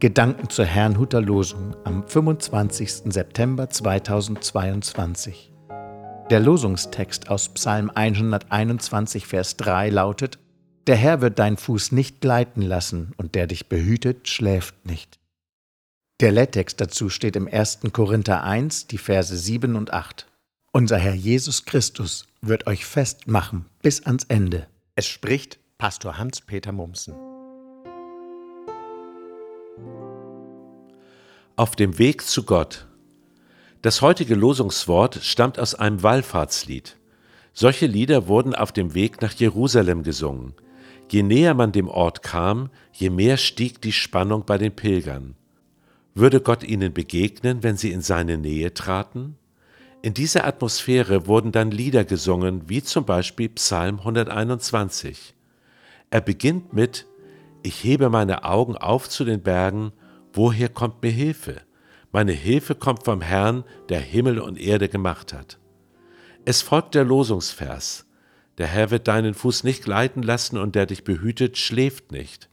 Gedanken 0.00 0.48
zur 0.48 0.64
Herrnhuter 0.64 1.20
Losung 1.20 1.76
am 1.84 2.08
25. 2.08 3.12
September 3.12 3.68
2022. 3.68 5.52
Der 6.30 6.40
Losungstext 6.40 7.28
aus 7.28 7.50
Psalm 7.50 7.90
121, 7.94 9.26
Vers 9.26 9.58
3 9.58 9.90
lautet: 9.90 10.38
Der 10.86 10.96
Herr 10.96 11.20
wird 11.20 11.38
dein 11.38 11.58
Fuß 11.58 11.92
nicht 11.92 12.22
gleiten 12.22 12.62
lassen, 12.62 13.12
und 13.18 13.34
der 13.34 13.46
dich 13.46 13.68
behütet, 13.68 14.26
schläft 14.26 14.86
nicht. 14.86 15.20
Der 16.20 16.32
Lehrtext 16.32 16.80
dazu 16.80 17.10
steht 17.10 17.36
im 17.36 17.46
1. 17.46 17.80
Korinther 17.92 18.42
1, 18.42 18.86
die 18.86 18.96
Verse 18.96 19.36
7 19.36 19.76
und 19.76 19.92
8. 19.92 20.26
Unser 20.72 20.96
Herr 20.96 21.14
Jesus 21.14 21.66
Christus 21.66 22.26
wird 22.40 22.66
euch 22.66 22.86
festmachen 22.86 23.66
bis 23.82 24.06
ans 24.06 24.24
Ende. 24.28 24.66
Es 24.94 25.04
spricht 25.04 25.58
Pastor 25.76 26.16
Hans-Peter 26.16 26.72
Mumsen. 26.72 27.29
Auf 31.60 31.76
dem 31.76 31.98
Weg 31.98 32.22
zu 32.22 32.44
Gott. 32.44 32.86
Das 33.82 34.00
heutige 34.00 34.34
Losungswort 34.34 35.18
stammt 35.20 35.58
aus 35.58 35.74
einem 35.74 36.02
Wallfahrtslied. 36.02 36.96
Solche 37.52 37.84
Lieder 37.84 38.28
wurden 38.28 38.54
auf 38.54 38.72
dem 38.72 38.94
Weg 38.94 39.20
nach 39.20 39.34
Jerusalem 39.34 40.02
gesungen. 40.02 40.54
Je 41.10 41.22
näher 41.22 41.52
man 41.52 41.70
dem 41.70 41.88
Ort 41.88 42.22
kam, 42.22 42.70
je 42.94 43.10
mehr 43.10 43.36
stieg 43.36 43.82
die 43.82 43.92
Spannung 43.92 44.46
bei 44.46 44.56
den 44.56 44.74
Pilgern. 44.74 45.34
Würde 46.14 46.40
Gott 46.40 46.64
ihnen 46.64 46.94
begegnen, 46.94 47.62
wenn 47.62 47.76
sie 47.76 47.92
in 47.92 48.00
seine 48.00 48.38
Nähe 48.38 48.72
traten? 48.72 49.36
In 50.00 50.14
dieser 50.14 50.46
Atmosphäre 50.46 51.26
wurden 51.26 51.52
dann 51.52 51.70
Lieder 51.70 52.06
gesungen, 52.06 52.70
wie 52.70 52.82
zum 52.82 53.04
Beispiel 53.04 53.50
Psalm 53.50 53.98
121. 53.98 55.34
Er 56.08 56.22
beginnt 56.22 56.72
mit 56.72 57.06
Ich 57.62 57.84
hebe 57.84 58.08
meine 58.08 58.44
Augen 58.44 58.78
auf 58.78 59.10
zu 59.10 59.26
den 59.26 59.42
Bergen, 59.42 59.92
Woher 60.32 60.68
kommt 60.68 61.02
mir 61.02 61.10
Hilfe? 61.10 61.62
Meine 62.12 62.32
Hilfe 62.32 62.74
kommt 62.74 63.04
vom 63.04 63.20
Herrn, 63.20 63.64
der 63.88 64.00
Himmel 64.00 64.38
und 64.38 64.58
Erde 64.58 64.88
gemacht 64.88 65.32
hat. 65.32 65.58
Es 66.44 66.62
folgt 66.62 66.94
der 66.94 67.04
Losungsvers. 67.04 68.06
Der 68.58 68.66
Herr 68.66 68.90
wird 68.90 69.08
deinen 69.08 69.34
Fuß 69.34 69.64
nicht 69.64 69.84
gleiten 69.84 70.22
lassen 70.22 70.58
und 70.58 70.74
der 70.74 70.86
dich 70.86 71.04
behütet, 71.04 71.56
schläft 71.56 72.12
nicht. 72.12 72.48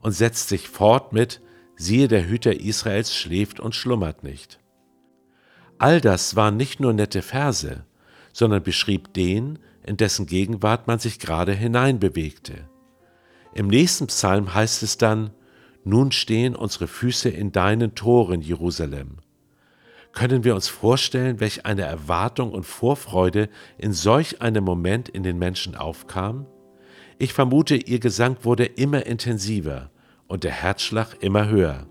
Und 0.00 0.12
setzt 0.12 0.48
sich 0.48 0.68
fort 0.68 1.12
mit, 1.12 1.40
siehe, 1.76 2.08
der 2.08 2.28
Hüter 2.28 2.60
Israels 2.60 3.14
schläft 3.14 3.60
und 3.60 3.74
schlummert 3.74 4.24
nicht. 4.24 4.60
All 5.78 6.00
das 6.00 6.36
waren 6.36 6.56
nicht 6.56 6.80
nur 6.80 6.92
nette 6.92 7.22
Verse, 7.22 7.84
sondern 8.32 8.62
beschrieb 8.62 9.14
den, 9.14 9.58
in 9.84 9.96
dessen 9.96 10.26
Gegenwart 10.26 10.86
man 10.86 10.98
sich 10.98 11.18
gerade 11.18 11.52
hineinbewegte. 11.52 12.68
Im 13.54 13.68
nächsten 13.68 14.08
Psalm 14.08 14.54
heißt 14.54 14.82
es 14.82 14.98
dann, 14.98 15.30
nun 15.88 16.12
stehen 16.12 16.54
unsere 16.54 16.86
Füße 16.86 17.28
in 17.28 17.52
deinen 17.52 17.94
Toren, 17.94 18.40
Jerusalem. 18.40 19.18
Können 20.12 20.44
wir 20.44 20.54
uns 20.54 20.68
vorstellen, 20.68 21.40
welch 21.40 21.66
eine 21.66 21.82
Erwartung 21.82 22.52
und 22.52 22.64
Vorfreude 22.64 23.48
in 23.76 23.92
solch 23.92 24.42
einem 24.42 24.64
Moment 24.64 25.08
in 25.08 25.22
den 25.22 25.38
Menschen 25.38 25.74
aufkam? 25.74 26.46
Ich 27.18 27.32
vermute, 27.32 27.76
ihr 27.76 28.00
Gesang 28.00 28.36
wurde 28.42 28.64
immer 28.64 29.06
intensiver 29.06 29.90
und 30.26 30.44
der 30.44 30.52
Herzschlag 30.52 31.22
immer 31.22 31.48
höher. 31.48 31.86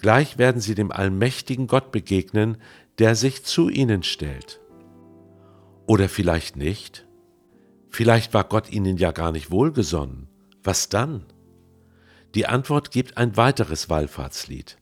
Gleich 0.00 0.38
werden 0.38 0.60
sie 0.60 0.74
dem 0.74 0.92
allmächtigen 0.92 1.66
Gott 1.66 1.90
begegnen, 1.90 2.58
der 2.98 3.14
sich 3.14 3.44
zu 3.44 3.68
ihnen 3.68 4.02
stellt. 4.02 4.60
Oder 5.86 6.08
vielleicht 6.08 6.56
nicht? 6.56 7.06
Vielleicht 7.90 8.34
war 8.34 8.44
Gott 8.44 8.70
ihnen 8.70 8.96
ja 8.96 9.12
gar 9.12 9.32
nicht 9.32 9.50
wohlgesonnen. 9.50 10.28
Was 10.62 10.88
dann? 10.88 11.24
Die 12.34 12.46
Antwort 12.46 12.90
gibt 12.90 13.16
ein 13.16 13.36
weiteres 13.36 13.88
Wallfahrtslied. 13.88 14.78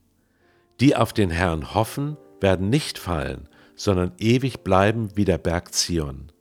Die 0.81 0.97
auf 0.97 1.13
den 1.13 1.31
Herrn 1.31 1.75
hoffen, 1.75 2.17
werden 2.41 2.69
nicht 2.69 2.99
fallen, 2.99 3.49
sondern 3.77 4.13
ewig 4.19 4.61
bleiben 4.61 5.17
wie 5.17 5.25
der 5.25 5.39
Berg 5.39 5.73
Zion. 5.73 6.33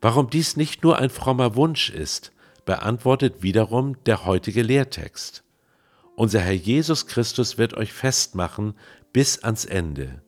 Warum 0.00 0.30
dies 0.30 0.56
nicht 0.56 0.82
nur 0.82 0.98
ein 0.98 1.10
frommer 1.10 1.54
Wunsch 1.54 1.90
ist, 1.90 2.32
beantwortet 2.64 3.42
wiederum 3.42 4.02
der 4.04 4.24
heutige 4.24 4.62
Lehrtext. 4.62 5.44
Unser 6.14 6.40
Herr 6.40 6.52
Jesus 6.52 7.06
Christus 7.06 7.58
wird 7.58 7.74
euch 7.74 7.92
festmachen 7.92 8.74
bis 9.12 9.42
ans 9.42 9.64
Ende. 9.64 10.22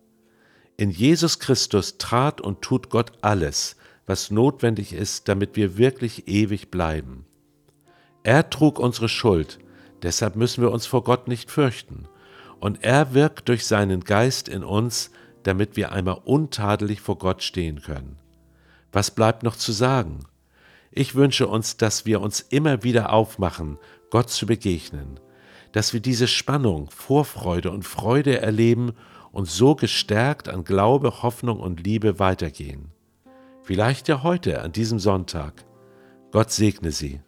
In 0.76 0.90
Jesus 0.90 1.38
Christus 1.38 1.98
trat 1.98 2.40
und 2.40 2.62
tut 2.62 2.90
Gott 2.90 3.12
alles, 3.20 3.76
was 4.06 4.30
notwendig 4.30 4.92
ist, 4.92 5.28
damit 5.28 5.56
wir 5.56 5.78
wirklich 5.78 6.28
ewig 6.28 6.70
bleiben. 6.70 7.26
Er 8.22 8.50
trug 8.50 8.78
unsere 8.78 9.08
Schuld, 9.08 9.58
Deshalb 10.04 10.36
müssen 10.36 10.62
wir 10.62 10.70
uns 10.70 10.84
vor 10.86 11.02
Gott 11.02 11.28
nicht 11.28 11.50
fürchten. 11.50 12.06
Und 12.60 12.84
er 12.84 13.14
wirkt 13.14 13.48
durch 13.48 13.66
seinen 13.66 14.04
Geist 14.04 14.48
in 14.48 14.62
uns, 14.62 15.10
damit 15.44 15.76
wir 15.76 15.92
einmal 15.92 16.20
untadelig 16.24 17.00
vor 17.00 17.18
Gott 17.18 17.42
stehen 17.42 17.80
können. 17.80 18.18
Was 18.92 19.10
bleibt 19.10 19.42
noch 19.42 19.56
zu 19.56 19.72
sagen? 19.72 20.20
Ich 20.90 21.14
wünsche 21.14 21.48
uns, 21.48 21.78
dass 21.78 22.04
wir 22.04 22.20
uns 22.20 22.40
immer 22.40 22.82
wieder 22.84 23.12
aufmachen, 23.12 23.78
Gott 24.10 24.30
zu 24.30 24.46
begegnen, 24.46 25.18
dass 25.72 25.92
wir 25.92 26.00
diese 26.00 26.28
Spannung, 26.28 26.90
Vorfreude 26.90 27.70
und 27.70 27.82
Freude 27.82 28.40
erleben 28.40 28.92
und 29.32 29.48
so 29.48 29.74
gestärkt 29.74 30.48
an 30.48 30.64
Glaube, 30.64 31.22
Hoffnung 31.22 31.60
und 31.60 31.84
Liebe 31.84 32.18
weitergehen. 32.18 32.92
Vielleicht 33.62 34.06
ja 34.06 34.22
heute, 34.22 34.62
an 34.62 34.72
diesem 34.72 34.98
Sonntag. 34.98 35.64
Gott 36.30 36.52
segne 36.52 36.92
Sie. 36.92 37.20